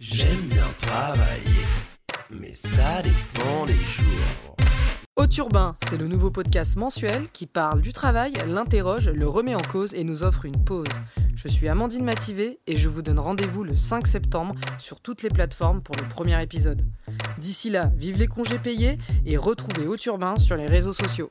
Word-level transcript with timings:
J'aime 0.00 0.48
bien 0.48 0.64
travailler, 0.78 1.66
mais 2.30 2.54
ça 2.54 3.02
dépend 3.02 3.66
des 3.66 3.74
jours. 3.74 4.56
Haute 5.16 5.36
Urbain, 5.36 5.76
c'est 5.90 5.98
le 5.98 6.08
nouveau 6.08 6.30
podcast 6.30 6.76
mensuel 6.76 7.28
qui 7.30 7.46
parle 7.46 7.82
du 7.82 7.92
travail, 7.92 8.32
l'interroge, 8.48 9.10
le 9.10 9.28
remet 9.28 9.54
en 9.54 9.60
cause 9.60 9.92
et 9.92 10.02
nous 10.02 10.22
offre 10.22 10.46
une 10.46 10.64
pause. 10.64 10.88
Je 11.36 11.48
suis 11.48 11.68
Amandine 11.68 12.02
Mativé 12.02 12.60
et 12.66 12.76
je 12.76 12.88
vous 12.88 13.02
donne 13.02 13.18
rendez-vous 13.18 13.62
le 13.62 13.76
5 13.76 14.06
septembre 14.06 14.54
sur 14.78 15.02
toutes 15.02 15.22
les 15.22 15.28
plateformes 15.28 15.82
pour 15.82 15.96
le 15.96 16.08
premier 16.08 16.42
épisode. 16.42 16.86
D'ici 17.36 17.68
là, 17.68 17.92
vive 17.94 18.16
les 18.16 18.26
congés 18.26 18.58
payés 18.58 18.96
et 19.26 19.36
retrouvez 19.36 19.86
Haute 19.86 20.06
Urbain 20.06 20.36
sur 20.38 20.56
les 20.56 20.64
réseaux 20.64 20.94
sociaux. 20.94 21.28